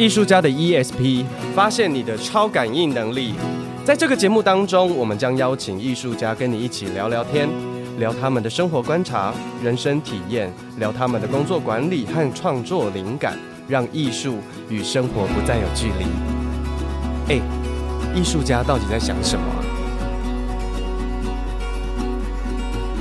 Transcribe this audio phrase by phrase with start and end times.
[0.00, 3.34] 艺术家的 ESP，发现你的超感应能力。
[3.84, 7.46] 在这个节目当中，我们将邀请艺术家跟你一起聊聊天，
[7.98, 9.30] 聊他们的生活观察、
[9.62, 13.38] 人生体验，聊他们的工作管理和创作灵感，
[13.68, 14.38] 让艺术
[14.70, 16.06] 与生活不再有距离。
[17.34, 17.40] 哎，
[18.18, 19.44] 艺术家到底在想什么？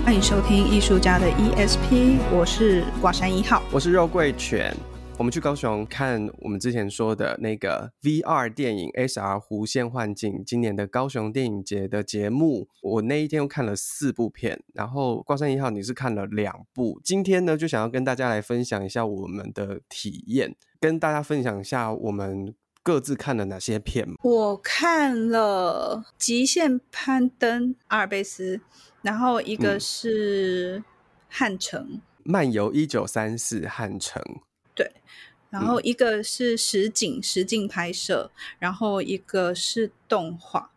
[0.03, 4.75] 欢迎收听艺术家的 ESP，我是挂山一号，我是肉桂犬。
[5.19, 12.69] 我们去高雄看我们之前说的那个 VR 电影 SR 弧线幻境，今年的高雄电影节的节目。
[12.81, 17.01] 我那一天又看了四部片，然后挂山一号你是看了两部。
[17.03, 24.07] 今天呢，就想要跟大家来分享一下我们的体验，跟大家分享一下我们各自看了哪些片。
[24.23, 28.61] 我看了《极限攀登》阿尔卑斯，
[29.01, 30.81] 然后一个是
[31.27, 34.23] 汉城、嗯、漫游一九三四汉城。
[34.79, 34.89] 对，
[35.49, 40.71] 然后一个是实景实景拍摄，然后一个是动画。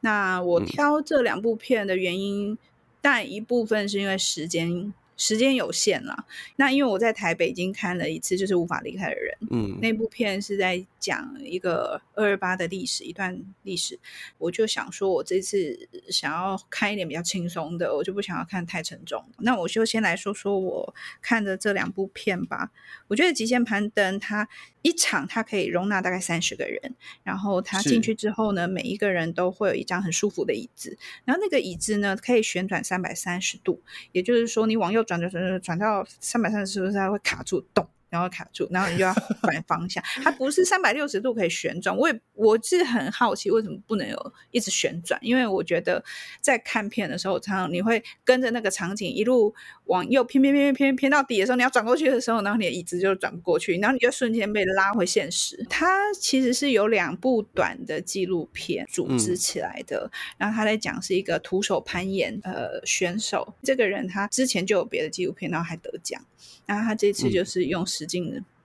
[0.00, 2.58] 那我挑这两部片的原因，
[3.00, 4.92] 但一部分是因为时间。
[5.16, 6.26] 时间有限了，
[6.56, 9.36] 那因为我在台北已经看了一次，就是无法离开的人。
[9.50, 13.98] 嗯，那部片是在讲一个二二八的历史，一段历史。
[14.38, 19.24] 我就想说，我这次想要看一点比较轻松的，我就不想要看太沉重。
[19.38, 22.70] 那我就先来说说我看的这两部片吧。
[23.08, 24.48] 我觉得《极限攀登》它
[24.84, 33.82] 一场它可以容纳大概三十个人，然后他进去之后呢，每一个人都会有一张很舒服的椅子，然后那个椅子呢可以旋转三百三十度，
[34.12, 37.88] 也就是说你往右转转转转到三百三十度，它会卡住动？
[38.14, 39.12] 然后卡住，然后你就要
[39.42, 40.00] 反方向。
[40.22, 41.96] 它不是三百六十度可以旋转。
[41.96, 45.18] 我也我是很好奇，为什么不能有一直旋转？
[45.20, 46.04] 因为我觉得
[46.40, 49.52] 在看片的时候，常常你会跟着那个场景一路
[49.86, 55.66] 往右偏偏偏偏偏偏到底的时候，你要转过去的时候，然后你的椅子就转不过去，然后你就瞬间被拉回现实。
[55.68, 66.24] 它其实是有两部短的纪录片组织起来的，嗯、然后他在讲是一个徒手攀岩呃选手，这个人他之前就有别的纪录片，然后还得奖。
[66.66, 68.03] 然后他这次就是用实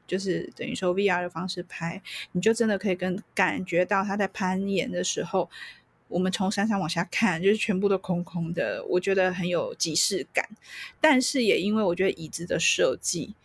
[0.07, 2.01] 就是等于说 VR 的方式拍，
[2.31, 5.47] 你就真的可以跟感觉到他在攀岩的时候，
[6.07, 10.49] 我们从山上往下看，就是全部都空空的，我觉得很有即视感。
[10.99, 13.35] 但是也因为我觉得椅子的设计，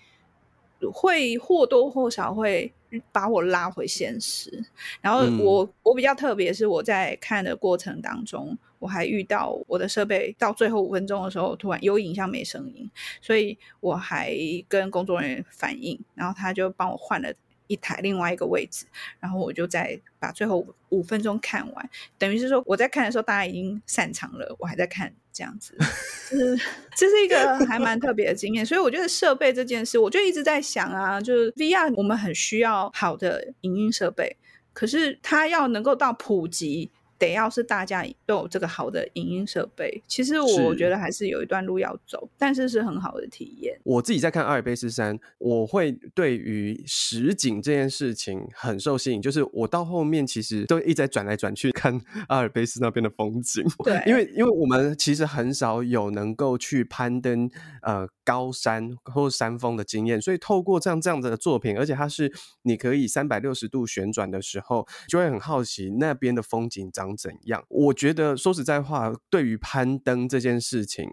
[0.92, 2.72] 会或多或少会
[3.12, 4.64] 把我拉回现实。
[5.02, 8.56] 然后我、嗯、我比较特别是我在看的过程当中。
[8.84, 12.90] 我还遇到我的设备到最后五分钟的时候，突然有影像没声音，
[13.22, 14.36] 所以我还
[14.68, 17.32] 跟工作人员反映，然后他就帮我换了
[17.66, 18.84] 一台另外一个位置，
[19.18, 25.74] 然后我就再把最后五分钟看完，等于是说我在看的时候大家已经散场了，我还在看这样子，
[26.30, 26.60] 就是
[26.94, 34.36] 这是一个还蛮特别的经验，所以我觉得设备这件事，我就一直在想啊，就是 VR 我们很需要好的影音设备，
[34.74, 36.90] 可是它要能够到普及。
[37.26, 43.78] 得要是大家都有这个好的影音设备，其实我觉得还是有一段路要走，但是是很好的体验。
[43.84, 53.64] 我自己在看阿尔卑斯山，我会对于实景这件事情很受吸引，就是我到后面其实都一直在转来转去看 阿尔卑斯那边的风景。
[53.84, 57.50] 对，因为因为我们其实很少有能够去攀登
[57.82, 67.64] 呃高山或山峰的经验，所以透过这样这样的作品，而且它是你可以三百六十度旋转的时候，就会很好奇那边的风景长怎样？
[67.68, 71.08] 我觉得说实在话，对于攀登这件事情，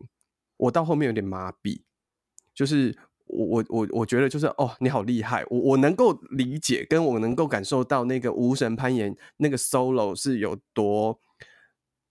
[0.58, 1.82] 我到后面有点麻痹。
[2.54, 11.20] 就是我我我我觉得就是哦，你好厉害，我我能够理解，跟我能够感受到那个无绳攀岩那个 solo 是有多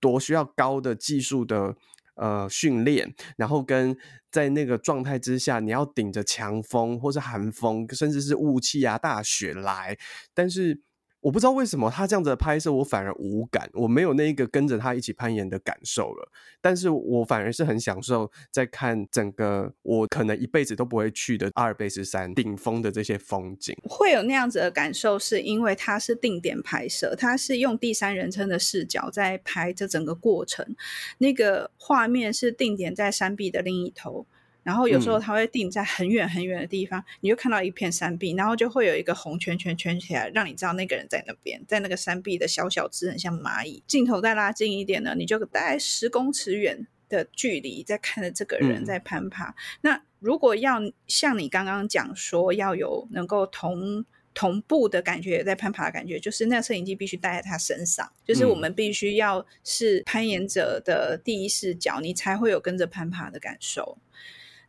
[0.00, 1.76] 多需要高的技术的
[2.14, 3.96] 呃训练，然后跟
[4.30, 9.96] 在那个状态之下，你要顶着强风或是寒风，甚至是雾气啊、大雪来，
[10.34, 10.80] 但是。
[11.20, 16.32] 我不知道为什么他这样子的拍摄，我反而无感，我没有那一个跟着他一起攀岩的感受了。
[16.60, 23.76] 但是我反而是很享受在看整个我可能一辈子都不会去的阿尔卑斯山顶峰的这些风景。
[23.84, 30.74] 会有那样子的感受，是因为它是定点拍摄，它是用第三人称的视角在拍这整个过程，
[31.18, 34.26] 那个画面是定点在山壁的另一头。
[34.62, 43.82] 然后有时候它会定在很远很远的地方，嗯，你就看到一片山壁，然后就会有一个红圈圈圈起来，让你知道那个人在那边，在那个山壁的小小只，很像蚂蚁。
[43.86, 49.48] 镜头再拉近一点呢，你就大概十公尺远的距离在看着这个人在攀爬。
[49.48, 54.04] 嗯，那如果要像你刚刚讲说要有能够同
[54.34, 63.98] 同步的感觉，在攀爬的感觉，就是那摄影机必须带在他身上，就是我们必须要是攀岩者的第一视角，你才会有跟着攀爬的感受。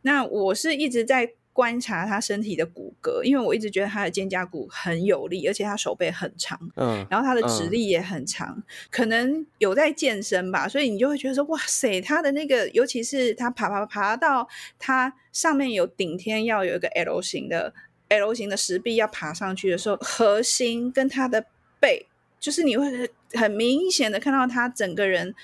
[0.02, 17.74] 那我是一直在观察他身体的骨骼，因为我一直觉得他的肩胛骨很有力，而且他手背很长，嗯，然后他的直立也很长，嗯、可能有在健身吧，所以你就会觉得说，哇塞，他的那个，尤其是他爬爬爬到他上面有顶天要有一个 L 型的
[18.08, 21.44] L 型的石壁要爬上去的时候，核心跟他的
[21.78, 22.06] 背，
[22.40, 25.34] 就是你会很明显的看到他整个人。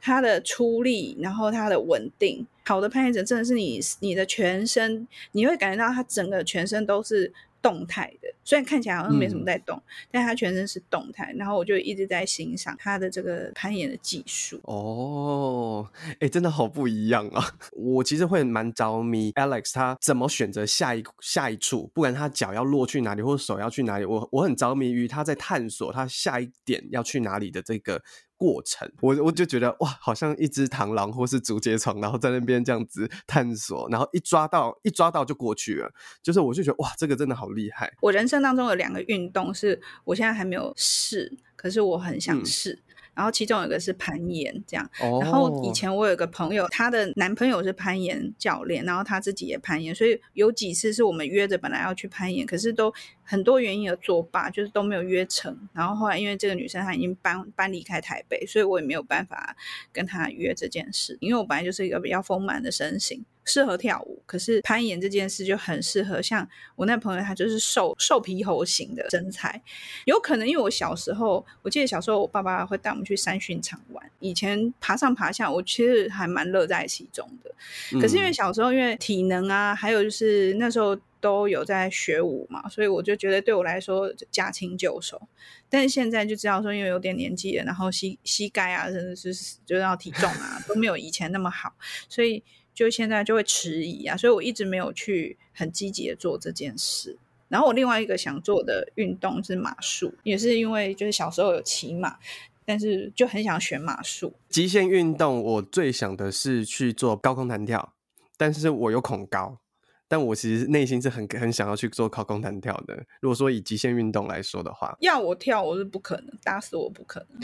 [0.00, 11.34] 他的出力，然后他的稳定，好的攀岩者真的是你，你的全身，你会感觉到他整个全身都是动态的，虽然看起来好像没什么在动，嗯、但他全身是动态。
[11.36, 14.60] 然后我就一直在欣赏他的这个攀岩的技术。
[14.62, 15.86] 哦，
[16.20, 17.44] 哎，真的好不一样啊！
[17.74, 28.00] 我其实会蛮着迷 Alex 他怎么选择下一下一处，不管他脚要落去哪里，或者手要去哪里，我我很着迷于他在探索他下一点要去哪里的这个。
[28.38, 35.92] 过程，我我就觉得哇，好像一只螳螂或是竹节虫，然后在那边这样子探索，然后一抓到一抓到就过去了，
[36.22, 37.92] 就是我就觉得哇，这个真的好厉害。
[38.00, 42.72] 我人生当中有两个运动是我现在还没有试，可是我很想试。
[42.72, 42.82] 嗯
[43.18, 44.90] 然后其中有一个是攀岩，这样。
[45.00, 45.20] Oh.
[45.20, 52.94] 然后以前我有个朋友，她的男朋友是攀岩教练，然后她自己也攀岩，所以有几次是我们约着本来要去攀岩，可是都
[53.30, 55.54] 很多原因而作罢，就是都没有约成。
[55.74, 59.54] 然后后来因为这个女生她已经搬搬离开台北，所以我也没有办法
[59.92, 63.22] 跟她约这件事，因为我本来就是一个比较丰满的身形。
[63.44, 66.20] 适合跳舞，可是攀岩这件事就很适合。
[66.20, 66.46] 像
[66.76, 69.62] 我那朋友，他就是瘦瘦皮猴型的身材，
[70.04, 74.10] 有可能因为我小时候，我记得小时候我爸爸会带我们去山训场玩。
[74.18, 77.50] 以前爬上爬下，我其实还蛮乐在其中的。
[77.98, 85.20] 可是因为小时候因为体能啊，还有就是那时候都有在学舞嘛，所以我就觉得对我来说驾轻就熟。
[85.68, 91.74] 但是现在就知道说，因为有点年纪了，然后膝膝盖啊，甚至是就是要体重啊，都没有以前那么好，
[92.08, 92.42] 所以。
[92.74, 97.18] 就现在就会迟疑啊，所以我一直没有去很积极的做这件事。
[97.48, 102.16] 然后我另外一个想做的运动是马术，也是因为就是小时候有骑马，
[102.64, 104.32] 但是就很想选马术。
[104.48, 107.94] 极限运动我最想的是去做高空弹跳，
[108.36, 109.58] 但是我有恐高，
[110.08, 112.96] 但我其实内心是很很想要去做高空弹跳的。
[113.20, 117.38] 如果说以极限运动来说的话，要我跳我是不可能，打死我不可能。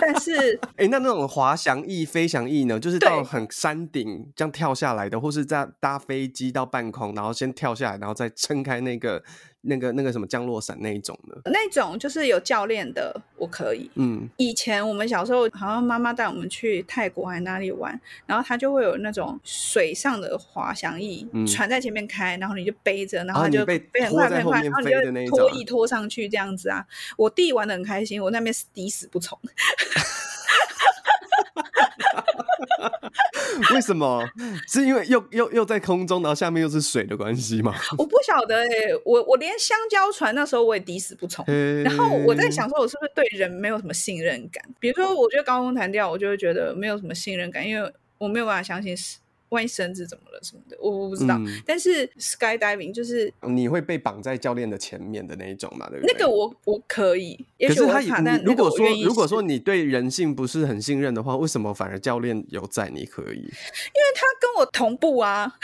[0.00, 2.80] 但是，哎、欸，那那种滑翔翼、飞翔翼呢？
[2.80, 9.22] 就是到很山顶这样跳下来的，或是在搭飞机到半空，然后先跳下来，然后再撑开那个、
[9.64, 11.50] 那个、那个什么降落伞那一种的？
[11.50, 13.90] 那种就是有教练的，我可以。
[13.94, 26.86] 嗯，以前我们小时候好像妈妈带我们去泰国还哪里玩，然后他就会有那种水上的滑翔翼，嗯、船在前面开，然后你就背着，然后就飞很快很快，然后你就拖一拖上去这样子啊。
[27.16, 29.38] 我弟玩的很开心，我那边抵死不从。
[33.74, 34.22] 为什么？
[34.66, 37.74] 是因为又又又在空中，然后下面又是水的关系吗？
[37.98, 41.44] 我不晓得哎、欸，我我连香蕉船那时候我也抵死不从。
[41.82, 44.64] 然后我在想说，我是不是对人没有什么信任感？
[44.80, 49.18] 比如说，我觉得高空弹跳，我就会觉得没有什么信任感，因为我没有办法相信是。
[49.54, 51.36] 万一绳子怎么了什么的，我我不知道。
[51.38, 56.12] 嗯、但是 skydiving 就是你会被绑在教练的前面的那一种嘛，对不对？
[56.12, 58.00] 那个我我可以，可是他
[58.44, 63.38] 如果说如果说你对人性不是很信任的话，为什么反而教练有在你可以？
[63.38, 65.54] 因为他跟我同步啊，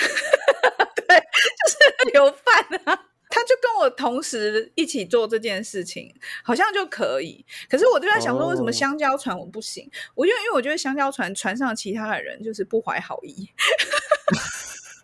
[0.95, 3.07] 对，就是流犯啊。
[3.31, 7.43] 他就跟我同时一起做这件事情，好像就可以。
[7.69, 9.89] 可是我就在想说，为什么香蕉船我不行？
[10.15, 13.49] 我就因为我觉得香蕉船船上其他的人就是不怀好意。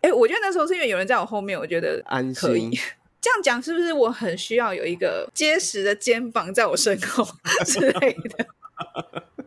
[0.03, 2.03] 哎、欸，我觉得那时候是因为有人在我后面，我觉得
[2.35, 2.79] 可以。
[3.19, 7.27] 这样讲是不是我很需要有一个结实的肩膀在我身后
[7.67, 8.47] 之类的？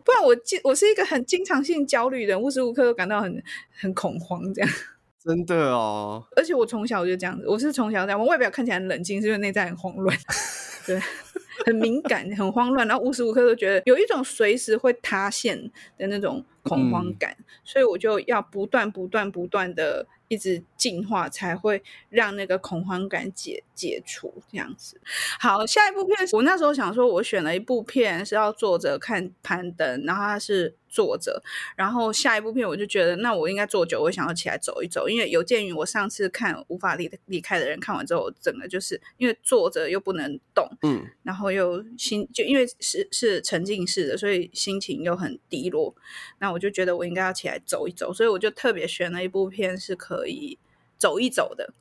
[0.04, 3.42] 不然我我是一个很经常性焦虑的人，无时无刻都感到很
[3.78, 4.70] 很恐慌这样。
[5.22, 10.16] 真的哦，而且我从小就这样子，我是从小这样，我外表看起来很冷静，是因为内在很慌乱，
[10.86, 10.98] 对，
[11.66, 20.06] 很敏感，很慌乱，然后无时无刻都觉得有一种随时会塌陷的那种恐慌感，嗯、所以我就要不断、不断、不断的。
[20.30, 25.00] 一直进化才会让那个恐慌感解解除，这样子。
[25.40, 31.42] 好，下一部片，我那时候想说，我选了一部片是要坐着看攀登，然后它是坐着，
[31.74, 45.92] 然后下一部片我就觉得，那我应该坐久，我想要起来走一走，因为有鉴于我上次看《无法离离开的人》看完之后，整个就是因为坐着又不能动，嗯，然后又心就因为是是沉浸式的，所以心情又很低落，
[46.38, 50.19] 那我就觉得我应该要起来走一走，所以我就特别选了一部片是可。
[50.20, 50.58] 可以
[50.98, 51.72] 走一走的，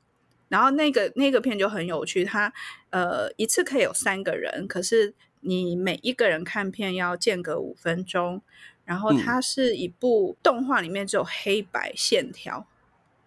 [0.48, 2.52] 然后那个那个片就很有趣，它
[2.90, 8.42] 呃一次可以有三个人，可是你每一个人看片要间隔五分钟，
[8.86, 12.66] 然后它是一部动画里面只有黑白线条，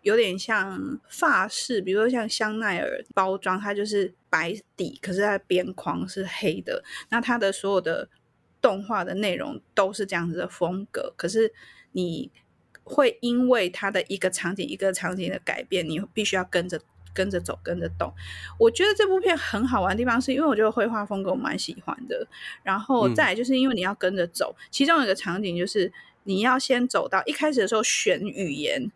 [0.00, 6.83] 有点像发饰，比如说像香奈儿包装，它就是白底，可是它的边框是黑的。
[7.11, 8.09] 那它的所有的
[8.61, 11.52] 动画的内容都是这样子的风格，可是
[11.92, 12.31] 你
[12.85, 16.81] 会因为它的一个场景一个场景的改变，你必须要跟着
[17.15, 18.12] 跟着走，跟着动。
[18.59, 22.27] 我觉得这部片很好玩的地方，是因为我觉得绘画风格我蛮喜欢的。
[22.62, 25.93] 然后再来就是因为你要跟着走，嗯、其中有一个场景就是
[26.25, 28.91] 你要先走到一开始的时候选语言。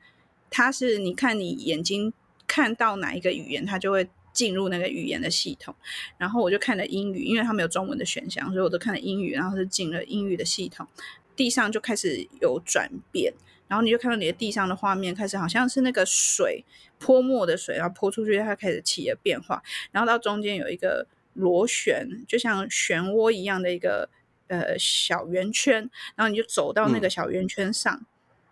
[0.48, 2.12] 它是你看你眼睛
[2.46, 5.74] 看到哪一个语言，它就会进入那个语言的系统。
[6.16, 10.86] 然后我就看了英语，因为它没有中文的选项，所以我都看了英语，然后是进了英语的系统。
[11.34, 13.34] 地上就开始有转变，
[13.68, 16.64] 然后你就看到你的地上的画面开始好像是那个水
[16.98, 19.62] 泼墨的水，然后泼出去，它开始起了变化。
[19.92, 24.08] 然后到中间有一个螺旋，就像漩涡一样的一个
[24.48, 27.94] 呃小圆圈，然后你就走到那个小圆圈上。
[27.94, 28.06] 嗯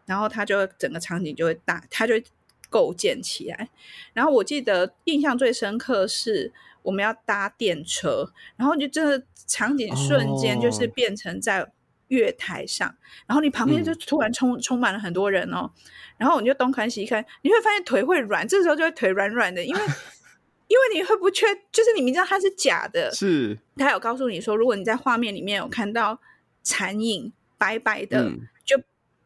[0.07, 2.23] 然后它就整个场景就会大，它就会
[2.69, 3.71] 构建起来。
[4.13, 6.53] 然后我记得印象最深刻是
[6.83, 11.67] 我们要搭电车，然后就真的场景瞬间就是变成在
[12.09, 12.95] 月台上，哦、
[13.27, 15.71] 然后你旁边就突然充、嗯、充满了很多人哦，
[16.17, 19.81] 然后你就东看西看，你会发现腿会软，这时候就会腿软软的，因为
[20.69, 26.21] 因为你会不确，就是你明知道它是假的，是他有告诉你说，如果你在画面里面有看到
[26.63, 28.25] 残影白白的。
[28.25, 28.49] 嗯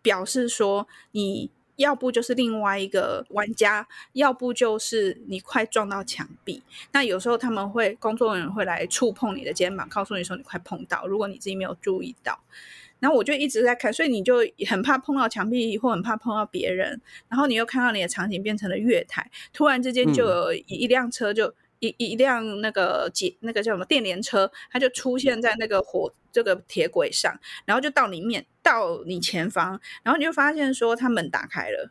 [0.00, 6.62] 表示说，你要不就是另外一个玩家，要不就是你快撞到墙壁。
[6.92, 11.06] 那有时候他们会工作人员会来触碰你的肩膀，告诉你说你快碰到。
[11.06, 12.38] 如果你自己没有注意到，
[12.99, 17.00] 然后我就一直在看，所以你就很怕碰到墙壁，或很怕碰到别人。
[17.28, 21.47] 然后你又看到你的场景变成了月台，突然之间就有一一辆车就。
[21.47, 31.90] 嗯一一辆那个捷那个叫什么电联车，它就出现在那个火这个铁轨上，然后就到你面到你前方，然后你就发现说它门打开了，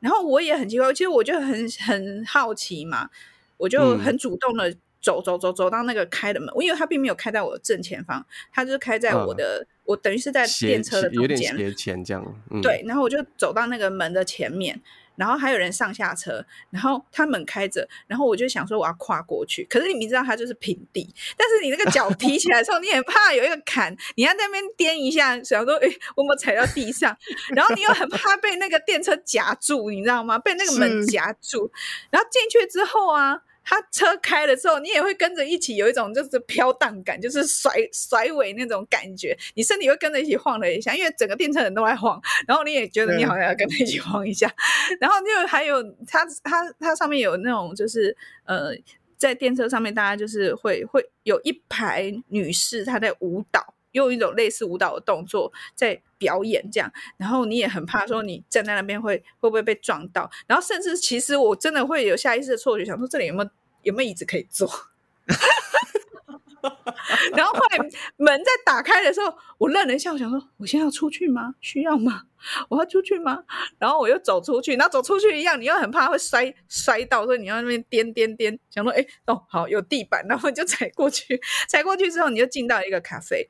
[0.00, 3.08] 然后我也很奇怪，其实我就很很好奇嘛，
[3.56, 14.82] 我就很主动的走走走走到那个开的门，我因为它并没有开在我的正前方，它就是开在我的、嗯、我等于是在电车的中间，有点斜前这样、嗯，对，然后我就走到那个门的前面。
[15.16, 27.16] 然后还有人上下车，然后他们开着，然后我就想说我要跨过去，可是你明知道它就是平地，但是你那个脚提起来的时候，你也怕有一个坎，你要在那边颠一下，想说哎，我没有踩到地上，
[27.54, 30.38] 然后你又很怕被那个电车夹住，你知道吗？
[30.38, 31.70] 被那个门夹住，
[32.10, 33.42] 然后进去之后啊。
[33.64, 44.52] 他车开了之后，你也会跟着一起有一种就是飘荡感，就是甩甩尾那种感觉，你身体会跟着一起晃了一下，因为整个电车人都在晃，然后你也觉得你好像要跟着一起晃一下，
[45.00, 48.72] 然后就还有它它它上面有那种就是呃，
[49.16, 53.74] 在电车上面大家就是会会有一排女士她在舞蹈。
[53.94, 63.50] 用一种类似舞蹈的动作在表演，这样，然后你也很怕说你站在那边会会不会被撞到，然后甚至其实我真的会有下意识的错觉，想说这里有没有
[63.82, 64.66] 有没有椅子可以坐，
[67.36, 67.78] 然后后来
[68.16, 71.54] 门在打开的时候，我愣了一下，我想说我现在要出去吗？
[71.60, 72.22] 需要吗？
[72.68, 73.44] 我要出去吗？
[73.78, 81.38] 然后我又走出去，然后走出去一样，你又很怕会摔摔到，所以你要那边颠颠颠，想说哎哦好有地板，然后就踩过去，
[81.68, 83.46] 踩过去之后你就进到一个咖啡。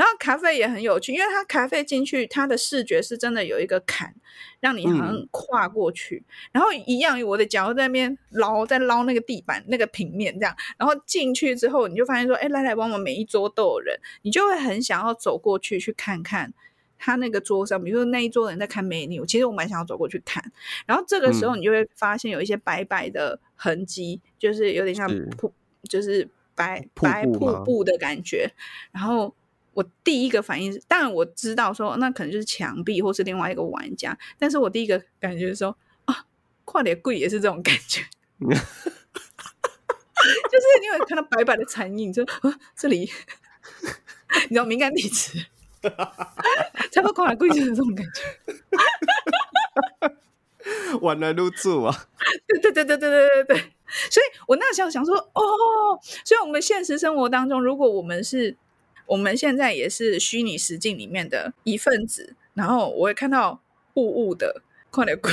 [0.00, 4.14] 然后咖啡也很有趣，因为它咖啡进去，它的视觉是真的有一个坎，
[4.58, 6.24] 让你好像跨过去。
[6.26, 10.56] 嗯、然后一样，我的脚在那边捞，在捞那个地板那个平面这样。
[10.78, 16.50] 然后进去之后，你就发现说，哎，来来往往每一桌都有人，你就会很想要走过去去看看
[16.96, 20.42] 他那个桌上，比如说那一桌人在看美女，其实我蛮想要走过去看。
[20.86, 25.52] 然后这个时候，你就会发现有一些白白的痕迹，嗯、就是有点像瀑，
[25.90, 28.50] 就是白白瀑布的感觉。
[28.92, 29.34] 然后。
[29.80, 36.26] 我第一个反应是，当然我知道说那可能就是墙壁或是另外一个玩家，但是我第一个感觉是说啊，
[36.66, 38.02] 跨点贵也是这种感觉，
[38.44, 38.60] 就是
[40.82, 43.10] 你有看到白白的残影，就啊这里，
[44.50, 45.46] 你知道敏感体质，
[46.92, 48.22] 差不多跨点贵就是这种感觉，
[51.00, 52.06] 玩来入住啊，
[52.46, 53.56] 对对对对对对对对，
[54.10, 58.58] 所以我那时候想说哦，所以我们现实生活当中，如果我们是。
[59.10, 63.60] 我们现在也是虚拟实境里面的一份子，然后我会看到
[63.94, 65.32] 雾雾的快点鬼。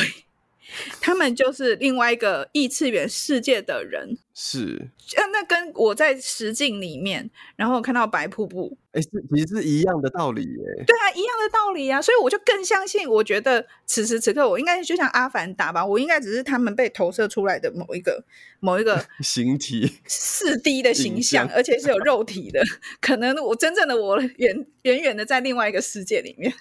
[0.99, 4.89] 他们就是另外一个异次元世界的人，是，
[5.31, 10.83] 那跟我在实境里面，然后看到白瀑布，哎，是其实是一样的道理耶。
[10.85, 18.25] 对啊，一样的道理啊，所以我就更相信，我觉得此时此刻我应该就像阿凡达吧，我应该只是他们被投射出来的某一个
[18.59, 22.61] 某一个 形体，四 D 的形象，而且是有肉体的，
[22.99, 26.53] 可能我真正的我远远远的在另外一个世界里面。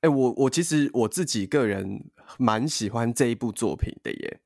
[0.00, 2.04] 哎，我我其实我自己个人。
[2.36, 4.40] 蛮喜欢这一部作品的耶，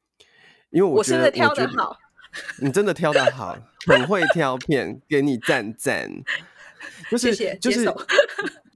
[0.71, 1.99] 因为我觉得我挑得好？
[2.61, 6.11] 你真的挑得好， 很会挑片，给你赞赞。
[7.11, 7.85] 就是就是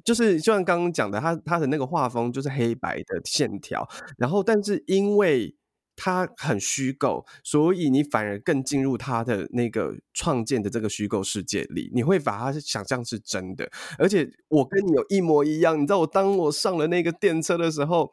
[0.04, 5.56] 就是，就像刚刚讲的，他他的那个画风就是黑白的线条，然后但是因为
[5.96, 13.68] 它很虚构，所以你反而更进入他的那个创建的这个虚构世界里，你会把它想象是真的。
[13.98, 18.12] 而且我跟你有一模一样，你知道，我当我上了那个电车的时候，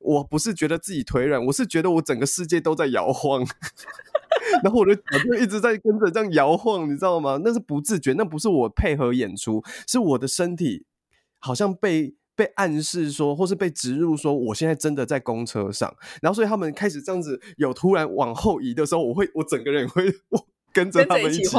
[0.00, 3.46] 我不是觉得自己腿软，我是觉得我整个世界都在摇晃。
[4.64, 7.40] 然后我的脚就一直在跟着这样摇晃，你知道吗？
[7.44, 10.84] 那是不自觉，那不是我配合演出，是我的身体
[11.38, 15.94] 好像被被暗示说，或是被植入说，我现在真的在公车上。
[16.22, 21.58] 然后所以他们开始这样子有突然往后移的时候，我会我整个人会 我跟着他们一起一起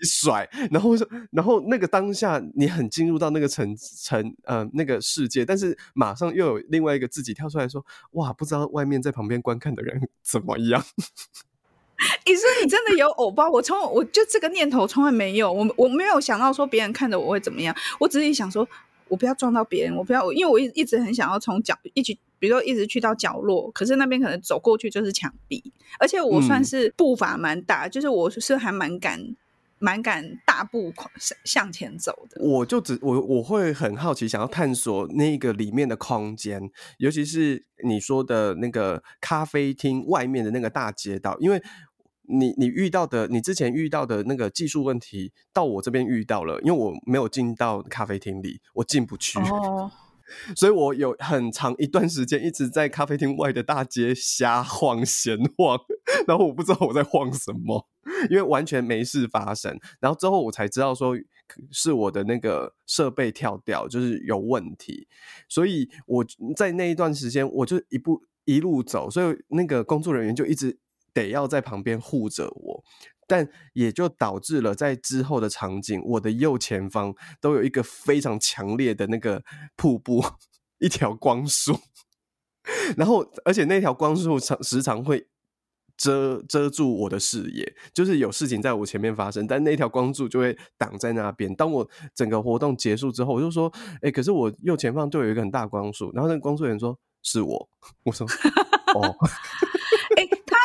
[0.00, 0.48] 甩。
[0.70, 10.82] 然后说，然后那个当下你很进入到那个层层呃那个世界，但是马上又有另外一个自己跳出来说，哇，不知道外面在旁边观看的人 怎么样。
[12.24, 13.50] 你说你真的有偶包？
[13.50, 17.74] 我从我就这个念头从来没有，我我没有想到说别人看着我会怎么样。
[17.98, 18.66] 我只是想说，
[19.08, 29.36] 我不要撞到别人，我不要，因为我一一直很想要从角一起，比如说一直去到角落，可是那边可能走过去就是墙壁，而且我算是步伐蛮大，嗯、就是我是还蛮敢
[29.78, 30.92] 蛮敢大步
[31.44, 32.40] 向前走的。
[32.42, 41.62] 我就只我我会很好奇，想要探索那个里面的空间，尤其是你说的那个咖啡厅外面的那个大街道，因为。
[42.28, 49.90] 你你遇到的，你之前遇到的那个技术问题，到我这边遇到了，因为我没有进到咖啡厅里，我进不去，oh.
[50.54, 55.78] 所以我有很长一段时间一直在咖啡厅外的大街瞎晃闲晃，
[56.26, 57.88] 然后我不知道我在晃什么，
[58.28, 61.16] 因为完全没事发生，然后之后我才知道说
[61.70, 65.08] 是我的那个设备跳掉，就是有问题，
[65.48, 70.78] 所以我在那一段时间我就一步一路走，所以那个工作人员就一直。
[71.22, 72.84] 得要在旁边护着我，
[73.26, 79.42] 但也就导致了在之后的场景，我的右前方都有一个非常强烈的那个
[79.76, 80.24] 瀑布，
[80.80, 81.78] 一条光束，
[82.96, 85.26] 然后而且那条光束常时常会
[85.96, 91.52] 遮遮住我的视野，就是有事情在我前面发生，但那条光束就会挡在那边。
[91.56, 97.68] 当我整个活动结束之后，我就说：“哎，可是我右前方就有一个很大光束。”然后那个工作人员说：“是我。
[98.06, 98.24] ”我说
[98.94, 99.14] ：“哦。”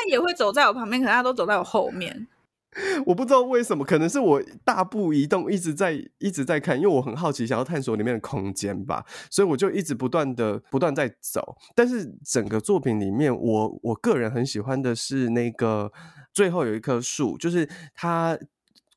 [0.10, 2.28] 也会走在我旁边，可是他都走在我后面。
[3.06, 11.56] 我不知道为什么，可能是我大步移动，一直在一直在看，因为我很好奇，想要探索里面的空间吧，所以我就一直不断的不断在走。
[11.76, 15.92] 但是整个作品里面，我我个人很喜欢的是那个
[16.34, 18.36] 最后有一棵树，就是它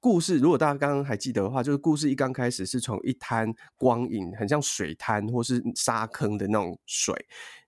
[0.01, 0.39] 故事。
[0.39, 7.15] 如果大家刚刚还记得的话，就是故事一刚开始是从一滩光影，很像水滩或是沙坑的那种水，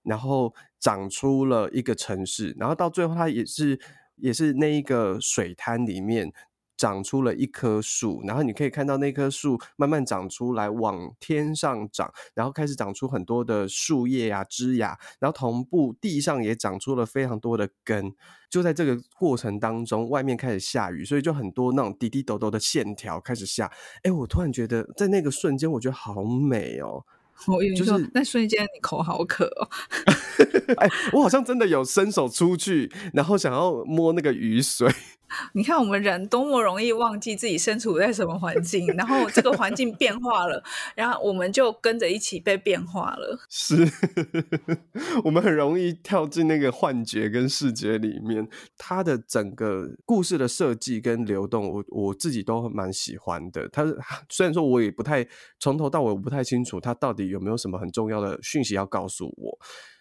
[0.04, 0.54] 然后。
[0.80, 3.78] 长出了一个城市，然后到最后，它也是
[4.16, 6.32] 也是那一个水滩里面
[6.76, 18.14] 长出了一棵树，然后你可以看到那棵树慢慢长出来，往天上长，然后开始长出很多的树叶啊、枝芽，然后同步地上也长出了非常多的根。
[18.48, 23.70] 就在这个过程当中，外面开始下雨，所以就很多那种滴滴抖抖的线条开始下。
[24.04, 27.04] 哎，我突然觉得在那个瞬间，我觉得好美哦。
[27.46, 29.68] 我跟你说，就是那瞬间你口好渴哦。
[30.78, 34.90] 哎，我好像真的有伸手出去，然后想要摸那个雨水。
[35.52, 43.38] 你看我们人多么容易忘记自己身处在什么环境，然后这个环境变化了，然后我们就跟着一起被变化了。
[43.50, 43.86] 是，
[45.24, 48.48] 我们很容易跳进那个幻觉跟视觉里面。
[48.78, 53.68] 它的整个故事的设计跟流动，我我自己都蛮喜欢的。
[53.68, 53.84] 它
[54.30, 55.28] 虽然说我也不太
[55.60, 59.58] 从头到尾我不太清楚，它到底有没有什么很重要的讯息要告诉我。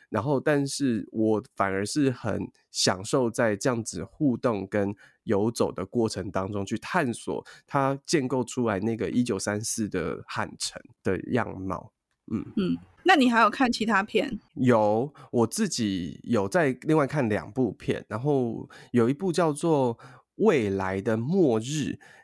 [0.09, 11.91] 然后，但是我反而是很享受在这样子互动跟游走的过程当中，去探索它建构出来那个一九三四的汉城的样貌。
[12.31, 14.39] 嗯嗯，那你还有看其他片？
[14.55, 19.97] 有，我自己有在另外看两部片，然后有一部叫做
[20.35, 21.63] 《未来的末日》，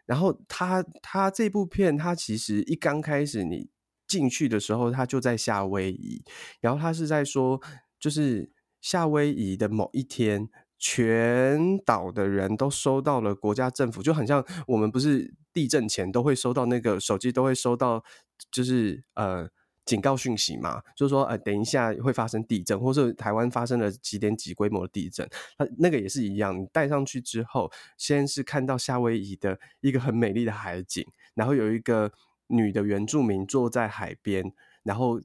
[0.06, 3.73] 然后它它这部片它其实一刚开始你。
[4.14, 6.24] 进去的时候，他就在夏威夷，
[6.62, 7.60] 然后他是在说，
[8.00, 10.48] 就是夏威夷的某一天，
[10.78, 18.04] 全岛的人都收到了国家政府，就很像我们不是地震前都会收到那个手机都会收到，
[18.52, 19.50] 就是呃
[19.84, 32.12] 警告讯息嘛，就是说呃等一下会发生地震，或是台湾发生了几点几规模的地震，它那个也是一样，你带上去之后，先是看到夏威夷的一个很美丽的海景，然后有一个。
[32.48, 34.52] 女的原住民坐在海边，
[34.84, 35.20] 然后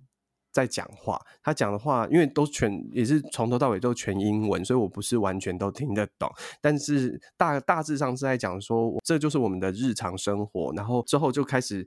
[0.50, 6.30] 在讲话，她讲的话，因为都全也是从头到尾都全英文，所以我不是完全都听得懂。
[6.60, 10.72] 但是大大致上是在讲说，这就是我们的日常生活。
[10.74, 11.86] 然后之后就开始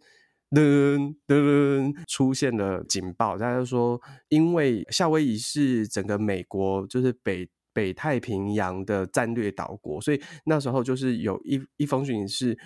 [0.51, 12.57] 噔噔噔出现了警报，大家就说，因为夏威夷是整个美国就是北北太平洋的战略岛国，所以那时候就是有一一封讯是。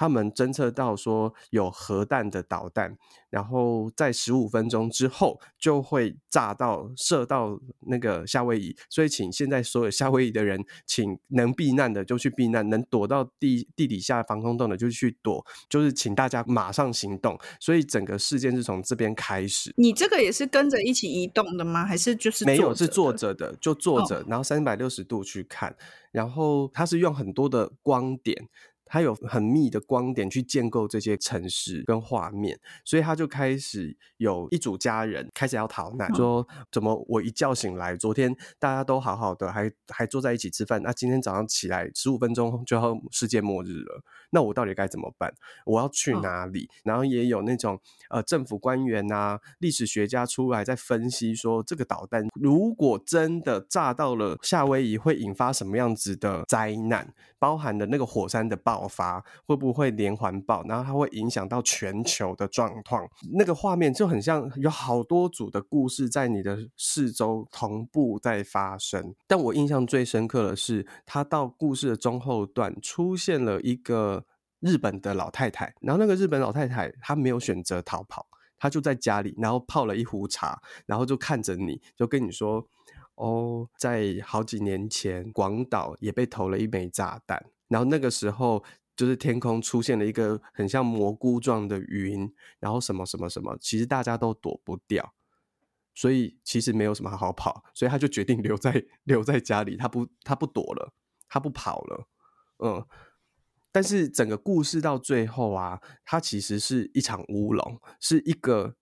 [0.00, 2.96] 他们侦测到说有核弹的导弹，
[3.28, 17.38] 然后在十五分钟之后就会炸到射到那个夏威夷，所以请现在所有夏威夷的人，请能避难的就去避难，能躲到地地底下防空洞的就去躲，就是请大家马上行动。
[17.60, 19.70] 所以整个事件是从这边开始。
[19.76, 21.84] 你这个也是跟着一起移动的吗？
[21.84, 25.76] 还是就是没有是坐着的，就坐着，然后三百六十度去看，
[26.10, 28.48] 然后它是用很多的光点。
[28.92, 45.32] 他有很密的光点去建构这些城市跟画面，所以他就开始有一组家人开始要逃难，说怎么我一觉醒来，昨天大家都好好的，还还坐在一起吃饭，那今天早上起来十五分钟就要世界末日了，那我到底该怎么办？
[45.64, 46.68] 我要去哪里？
[46.84, 57.12] 然后也有那种呃政府官员啊、历史学家出来在分析说，这个导弹如果真的炸到了夏威夷，会引发什么样子的灾难？
[57.38, 63.08] 包含的那个火山的爆发会不会连环爆，然后它会影响到全球的状况。
[63.32, 69.14] 那个画面就很像有好多组的故事在你的四周同步在发生。
[69.26, 74.19] 但我印象最深刻的是，他到故事的中后段出现了一个
[74.60, 82.68] 日本的老太太，然后那个日本老太太她没有选择逃跑，她就在家里，然后泡了一壶茶，然后就看着你，就跟你说。
[83.16, 88.64] 哦，在好几年前，广岛也被投了一枚炸弹，然后那个时候
[88.96, 95.12] 就是天空出现了一个很像蘑菇状的云，然后什么什么什么，其实大家都躲不掉，
[95.94, 100.94] 所以其实没有什么好跑，所以他就决定留在 留在家里，他不他不躲了，
[101.28, 102.08] 他不跑了，
[102.64, 102.82] 嗯，
[103.72, 108.74] 但是整个故事到最后啊，它其实是一场乌龙，是一个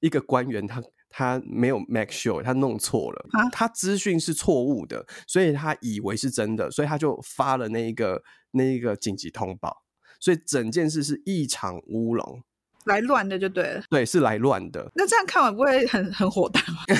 [0.00, 0.82] 一个官员他。
[1.14, 9.82] 他没有 make sure，他弄错了，他资讯是错误的，所以他以为是真的，所以他就发了那一个那一个紧急通报，
[10.18, 12.42] 所以整件事是一场乌龙，
[12.86, 14.90] 来乱的就对了，对，是来乱的。
[14.94, 16.78] 那这样看完不会很很火大吗？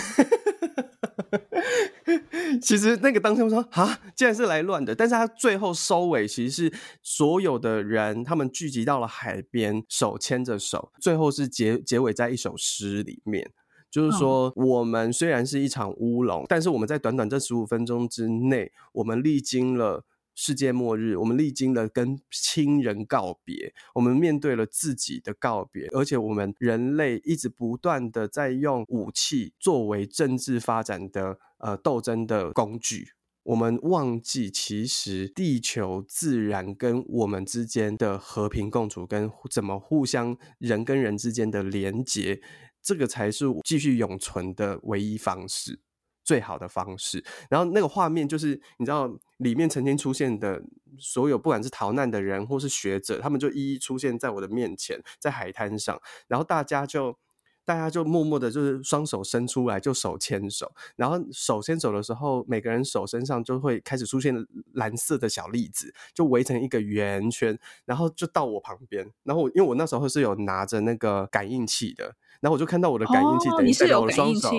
[2.62, 13.50] 其实那个当天我说啊，竟然是来乱的，但是他最后收尾其实是所有的人他们聚集到了海边，手牵着手，最后是结结尾在一首诗里面。
[13.90, 33.08] 就是说，我们虽然是一场乌龙，但是我们在短短这十五分钟之内，我们历经了世界末日，我们历经了跟亲人告别，我们面对了自己的告别，而且我们人类一直不断的在用武器作为政治发展的呃斗争的工具，
[33.42, 42.40] 我们忘记其实地球、自然跟我们之间的和平共处，跟怎么互相人跟人之间的连结。
[42.84, 45.78] 这个才是继续永存的唯一方式，
[46.24, 47.24] 最好的方式。
[47.50, 50.62] 然后那个画面就是，你知道里面曾经出现的
[50.98, 56.00] 所有，不管是逃难的人或是学者，他们就一一出现在我的面前，在海滩上。
[56.28, 57.18] 然后大家就，
[57.64, 60.72] 大家就默默的，就是双手伸出来，就手牵手。
[60.96, 64.34] 然后手牵手的时候，每个人手身上就会开始出现
[64.74, 69.10] 蓝色的小粒子，就围成一个圆圈，然后就到我旁边。
[69.24, 72.14] 然后因为我那时候是有拿着那个感应器的。
[72.40, 74.50] 然后我就看到我的感应器，等于在我的双手。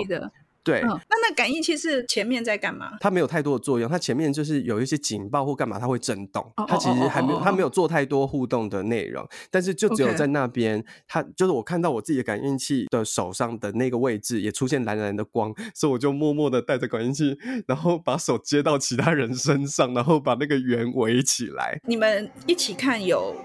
[0.64, 2.92] 对，那那感应器是前面在干嘛？
[3.00, 6.50] 它没有太多的作用，它前面就是有一些警报或干嘛，它会震动。
[6.66, 9.28] 它其实还没有，它没有做太多互动的内容。
[9.50, 21.78] 但是就只有在那边，它就是我看到我自己的感应器的手上的那个位置也出现蓝蓝的光，所以我就默默的带着感应器，然后把手接到其他人身上，然后把那个圆围起来。
[21.86, 23.36] 你们一起看有？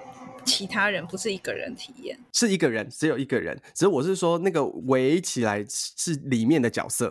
[0.50, 3.56] 其他人不是一个人体验，是一个人，只有一个人。
[3.76, 7.10] 只是我是说，那个围起来是里面的角色，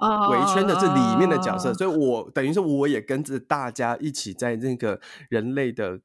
[0.00, 0.54] 围、oh.
[0.54, 6.00] 圈的是里面的角色，所以我等于是我也跟着大家一起在那个人类的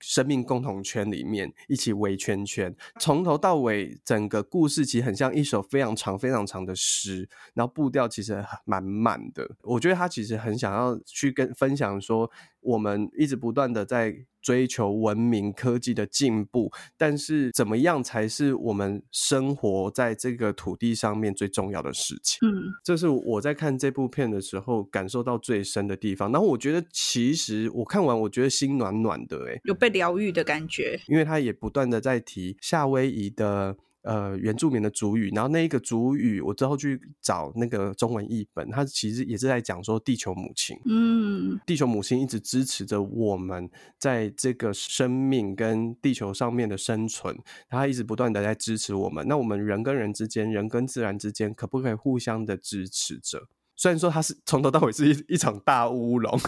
[0.00, 9.48] 生命共同圈里面一起围圈圈，从头到尾，整个故事其实很像一首非常长、非常长的诗，然后步调其实蛮慢的。
[9.62, 22.38] 我觉得他其实很想要去跟分享说，我们一直不断的在追求文明科技的进步，但是怎么样才是我们生活在这个土地上面最重要的事情？
[22.48, 26.32] 嗯，这是我在看这部片的时候感受到最深的地方。
[26.32, 33.76] 然后我觉得，其实我看完，我觉得心暖暖的，哎，有被疗愈的感觉，因为他也不断的在提夏威夷的。
[34.08, 43.68] 呃原住民的族语，然后那一个族语我之后去找那个中文译本，它其实也是在讲说地球母亲，嗯，地球母亲一直支持着我们
[43.98, 47.36] 在这个生命跟地球上面的生存，
[47.68, 49.26] 它一直不断的在支持我们。
[49.28, 53.46] 那我们人跟人之间，人跟自然之间，可不可以互相的支持着？
[53.76, 56.40] 虽然说它是从头到尾是一一场大乌龙。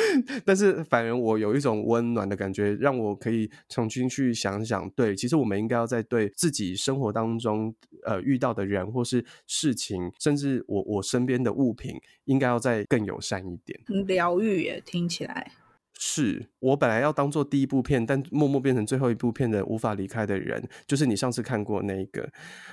[0.44, 13.78] 但是反而我有一种温暖的感觉，让我可以重新去想想，对，其实我们应该要在对自己生活当中呃遇到的人或是事情，甚至我我身边的物品，应该要再更友善一点。
[14.06, 15.52] 疗愈耶，听起来
[15.98, 22.22] 是我本来要当做第一部片，但默默变成最后一部片的无法离开的人，就是你上次看过那一个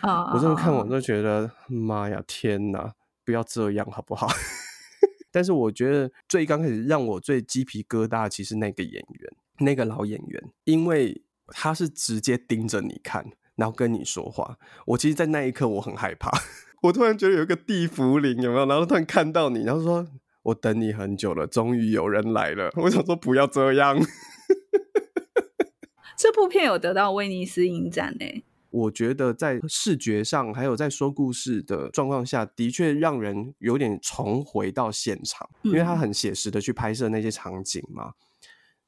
[0.02, 0.36] 啊，oh.
[0.36, 2.94] 我真的看完都觉得妈呀，天哪，
[3.26, 4.28] 不要这样好不好？
[5.36, 14.58] 但是我觉得最刚开始让我最鸡皮疙瘩，其实那个演员，那个老演员，因为他是直接盯着你看，然后跟你说话。
[14.86, 16.32] 我其实，在那一刻我很害怕，
[16.84, 18.66] 我突然觉得有一个地府灵，有没有？
[18.66, 20.08] 然后突然看到你，然后说
[20.44, 24.00] ：“我等你很久了，终于有人来了。”我想说不要这样。
[26.18, 28.26] 这部片有得到威尼斯影展呢。
[28.76, 38.14] 我觉得在视觉上，还有在说故事的状况下，的确让人有点重回到现场，因为他很写实的去拍摄那些场景嘛。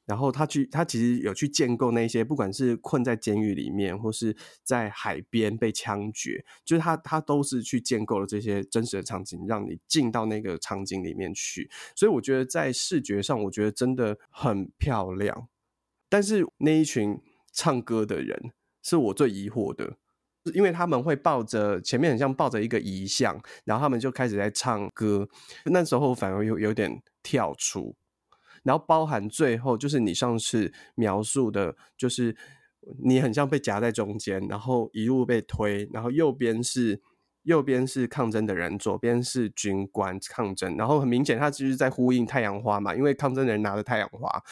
[0.04, 11.70] 然后他去，他其实有去建构那些，不管是困在监狱里面，或是在海边被枪决，就是他他都是去建构了这些真实的场景，让你进到那个场景里面去。
[11.94, 15.48] 所以我觉得在视觉上，我觉得真的很漂亮。
[16.10, 17.18] 但是那一群
[17.52, 18.52] 唱歌的人。
[18.88, 19.96] 是我最疑惑的，
[20.54, 25.28] 因为他们会抱着前面很像抱着一个遗像，然后他们就开始在唱歌。
[25.66, 27.94] 那时候反而有有点跳出，
[28.62, 32.34] 然后包含最后就是你上次描述的，就是
[33.04, 37.02] 你很像被夹在中间，然后一路被推，然后右边是
[37.42, 44.42] 右边是抗争的人，左边是军官抗争，然后很明显他就是在呼应太阳花嘛，因为抗争的人拿着太阳花。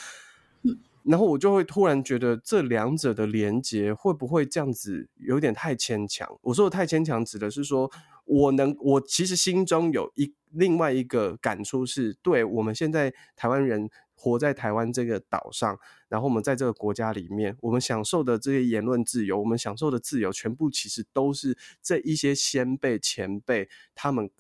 [1.09, 6.29] 然后我就会突然觉得这两者的连结会不会这样子有点太牵强？
[6.43, 7.91] 我说的太牵强，指的是说
[8.25, 24.31] 我能，我其实心中有一另外一个感触是，对我们现在台湾人活在台湾这个岛上，然后我们在这个国家里面，我们享受的这些言论自由，我们享受的自由，全部其实都是这一些先辈前辈他们。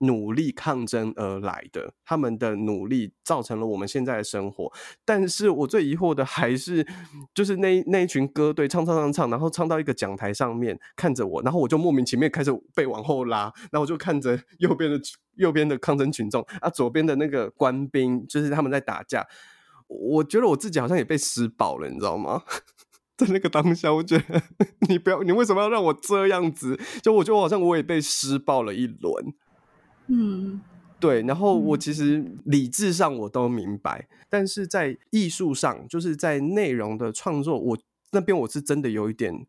[0.00, 4.72] 努力抗争而来的，他们的努力造成了我们现在的生活。
[5.04, 6.86] 但是我最疑惑的还是，
[7.34, 14.98] 就是那那一群歌队唱唱唱唱，然后唱到一个讲台上面，看着我，然后我就莫名其妙开始被往后拉，然后我就看着 右边的
[15.36, 19.26] 右边的抗争群众啊，左边的那个官兵，就是他们在打架。
[19.86, 22.42] 我觉得我自己好像也被施暴了，你知道吗？
[23.18, 24.42] 在那个当下，我觉得
[24.88, 26.80] 你不要，你为什么要让我这样子？
[27.02, 29.34] 就我觉得我好像我也被施暴了一轮。
[30.12, 30.60] 嗯，
[30.98, 37.78] 对，然后我其实理智上我都明白，嗯、但是在艺术上，就是在内容的创作，我
[38.10, 39.46] 那边我是真的有一点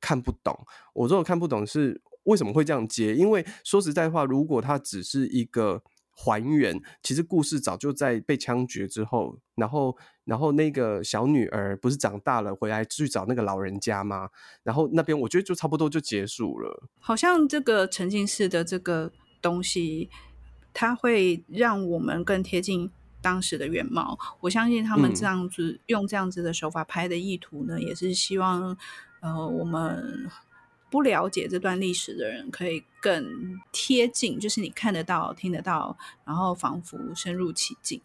[0.00, 0.66] 看不懂。
[0.94, 14.28] 我说我看不懂是为什么会这样接，因为说实在话，如果它只是一个还原，其实故事早就在被枪决之后，然后然后那个小女儿不是长大了回来去找那个老人家吗？
[14.64, 16.88] 然后那边我觉得就差不多就结束了。
[16.98, 19.12] 好像这个沉浸式的这个。
[19.40, 20.08] 东西，
[20.72, 24.18] 它会让我们更贴近当时的原貌。
[24.40, 28.76] 我相信他们这样子、嗯、用这样子的手法拍的意图呢，也是希望，
[29.20, 30.28] 呃，我们
[30.90, 38.00] 不了解这段历史的人可以更贴近，就是你看得到、听得到，然后仿佛深入其境。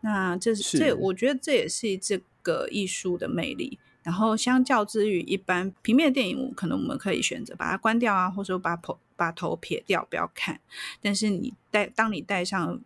[0.00, 3.78] 那这是这，我觉得这也是这个艺术的魅力。
[4.02, 10.60] 然后，相较之于一般平面电影，可能我们可以选择把它关掉啊，或者说把头把头撇掉，不要看。
[11.00, 12.80] 但是你戴当你戴上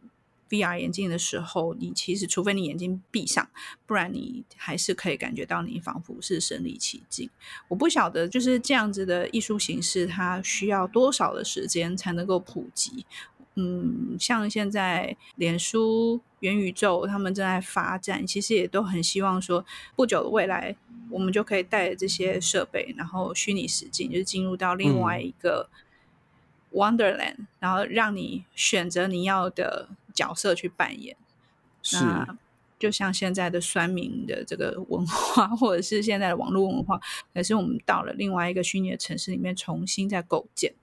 [0.48, 3.48] VR 眼镜的时候，你其实除非你眼睛闭上，
[3.86, 7.30] 不然你还是可以感觉到你仿佛是身临其境。
[7.68, 13.06] 我不晓得就是这样子的艺术形式，它需要多少的时间才能够普及。
[13.54, 19.64] 嗯，像现在脸书、元宇宙，他们正在发展，其实也都很希望说，
[19.94, 20.74] 不久的未来，
[21.10, 25.68] 我们就可以带着这些设备，然后虚拟实境，就是进入到另外一个
[26.72, 31.16] Wonderland，嗯，然后让你选择你要的角色去扮演。
[31.82, 32.38] 是，那
[32.78, 37.00] 就像现在的酸民的这个文化，或者是现在的网络文化，
[37.34, 40.74] 可是我们到了另外一个虚拟的城市里面重新再构建。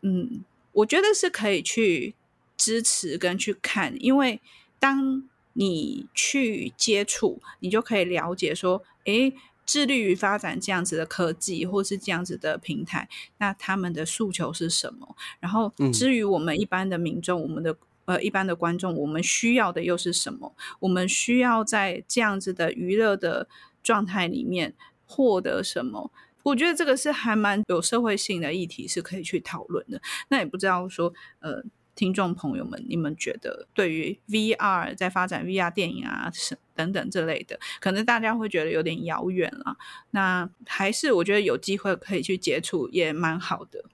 [0.00, 0.44] 嗯。
[0.74, 2.14] 我觉得是可以去
[2.56, 4.40] 支持跟去看，因为
[4.78, 15.16] 当你去接触，你就可以了解说，诶，致力于发展这样子的科技，或是这样子的平台，那他们的诉求是什么？
[15.40, 20.54] 然后，至于我们一般的民众，嗯、我们的呃一般的观众，我们需要的又是什么？
[20.80, 23.48] 我们需要在这样子的娱乐的
[23.82, 24.74] 状态里面
[25.06, 26.10] 获得什么？
[26.42, 30.00] 我觉得这个是还蛮有社会性的议题，是可以去讨论的。
[30.28, 31.62] 那也不知道说，呃。
[31.94, 36.30] 听众朋友们，你们觉得对于 VR 在发展 VR 电影啊，
[36.74, 39.76] 等等这类的，可能大家会觉得有点遥远了。
[40.10, 43.84] 那还是我觉得有机会可以去接触，也蛮好的。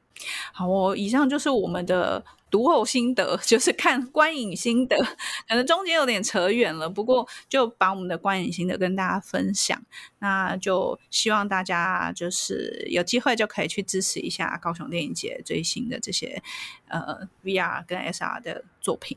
[0.52, 2.24] 好哦，以上就是我们的。
[2.50, 4.96] 读后心得 就是看观影心得，
[5.48, 9.80] 可能中间有点扯远了，不过就把我们的观影心得跟大家分享。
[10.18, 16.42] 那就希望大家就是有机会就可以去支持一下高雄电影节最新的这些
[16.88, 19.16] 呃 VR 跟 SR 的作品，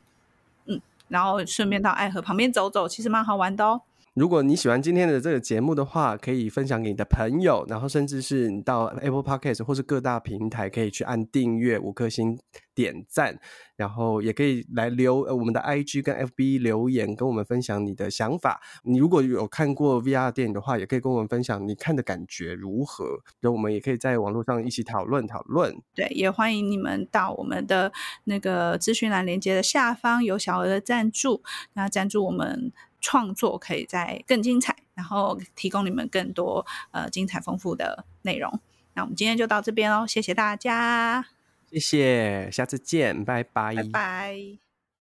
[0.66, 3.82] 嗯，然后顺便到爱河旁边走走，其实蛮好玩的哦。
[4.14, 12.38] 如果你喜欢今天的这个节目的话，可以分享给你的朋友，然后甚至是你到 Apple Podcast 或是各大平台可以去按订阅、五颗星
[12.76, 13.40] 点赞，
[13.78, 18.60] 然后也可以来留我们的 IG 跟 FB 留言，跟我们分享你的想法。
[18.84, 23.06] 你如果有看过 VR 电影的话，也可以跟我们分享你看的感觉如何，
[23.40, 25.74] 然后我们也可以在网络上一起讨论讨论。
[25.96, 27.94] 对，也欢迎你们到我们的
[28.26, 31.42] 那个资讯栏连接的下方有小额的赞助，
[31.76, 32.74] 那赞助我们。
[33.02, 38.50] 创作可以再更精彩，然后提供你们更多呃精彩丰富的内容。
[38.94, 41.26] 那我们今天就到这边喽，谢谢大家，
[41.70, 44.71] 谢谢，下次见，拜拜，拜拜。